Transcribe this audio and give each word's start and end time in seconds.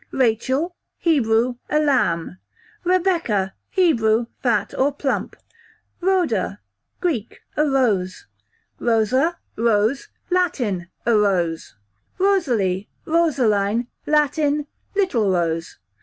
Rachel, 0.09 0.75
Hebrew, 0.97 1.57
a 1.69 1.79
lamb. 1.79 2.39
Rebecca, 2.83 3.53
Hebrew, 3.69 4.25
fat 4.41 4.73
or 4.75 4.91
plump. 4.91 5.35
Rhoda, 6.01 6.57
Greek, 7.01 7.41
a 7.55 7.65
rose. 7.69 8.25
Rosa 8.79 9.37
/ 9.47 9.55
Rose, 9.69 10.07
Latin, 10.31 10.87
a 11.05 11.13
rose. 11.15 11.75
Rosalie 12.17 12.89
/ 12.99 13.05
Rosaline, 13.05 13.85
Latin, 14.07 14.65
little 14.95 15.29
rose. 15.29 15.77